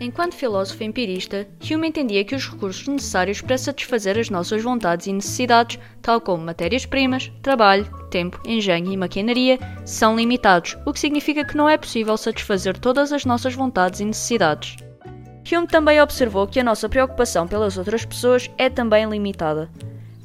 [0.00, 5.12] Enquanto filósofo empirista, Hume entendia que os recursos necessários para satisfazer as nossas vontades e
[5.12, 11.56] necessidades, tal como matérias-primas, trabalho, tempo, engenho e maquinaria, são limitados, o que significa que
[11.56, 14.76] não é possível satisfazer todas as nossas vontades e necessidades.
[15.50, 19.70] Hume também observou que a nossa preocupação pelas outras pessoas é também limitada.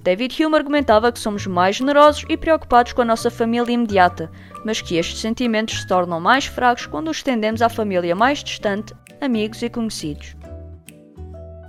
[0.02, 4.32] David Hume argumentava que somos mais generosos e preocupados com a nossa família imediata,
[4.66, 8.94] mas que estes sentimentos se tornam mais fracos quando os estendemos à família mais distante
[9.22, 10.36] amigos e conhecidos.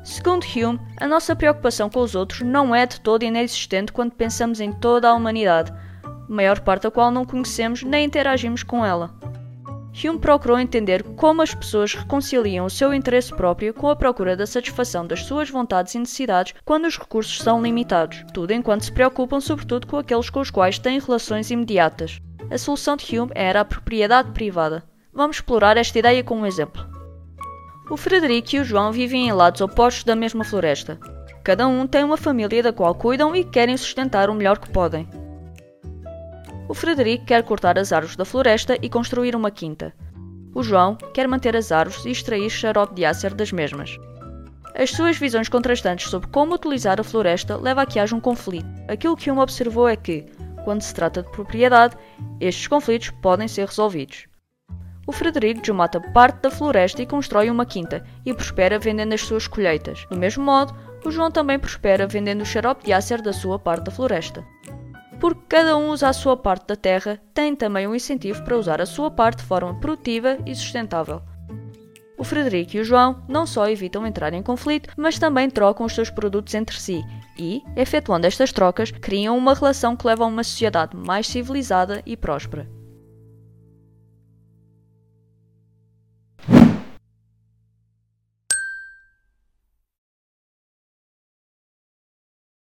[0.03, 4.61] Segundo Hume, a nossa preocupação com os outros não é de todo inexistente quando pensamos
[4.61, 5.73] em toda a humanidade,
[6.29, 9.15] maior parte da qual não conhecemos nem interagimos com ela.
[9.93, 14.47] Hume procurou entender como as pessoas reconciliam o seu interesse próprio com a procura da
[14.47, 19.41] satisfação das suas vontades e necessidades quando os recursos são limitados, tudo enquanto se preocupam
[19.41, 22.21] sobretudo com aqueles com os quais têm relações imediatas.
[22.51, 24.83] A solução de Hume era a propriedade privada.
[25.13, 27.00] Vamos explorar esta ideia com um exemplo.
[27.91, 30.97] O Frederico e o João vivem em lados opostos da mesma floresta.
[31.43, 35.09] Cada um tem uma família da qual cuidam e querem sustentar o melhor que podem.
[36.69, 39.93] O Frederico quer cortar as árvores da floresta e construir uma quinta.
[40.55, 43.99] O João quer manter as árvores e extrair xarope de ácer das mesmas.
[44.73, 48.69] As suas visões contrastantes sobre como utilizar a floresta levam a que haja um conflito.
[48.87, 50.27] Aquilo que um observou é que,
[50.65, 51.97] quando se trata de propriedade,
[52.39, 54.30] estes conflitos podem ser resolvidos.
[55.11, 59.49] O Frederico desmata parte da floresta e constrói uma quinta, e prospera vendendo as suas
[59.49, 60.07] colheitas.
[60.09, 60.73] Do mesmo modo,
[61.05, 64.47] o João também prospera vendendo o xarope de ácer da sua parte da floresta.
[65.19, 68.81] Porque cada um usa a sua parte da terra, tem também um incentivo para usar
[68.81, 71.21] a sua parte de forma produtiva e sustentável.
[72.17, 75.93] O Frederico e o João não só evitam entrar em conflito, mas também trocam os
[75.93, 77.03] seus produtos entre si
[77.37, 82.17] e, efetuando estas trocas, criam uma relação que leva a uma sociedade mais civilizada e
[82.17, 82.79] próspera.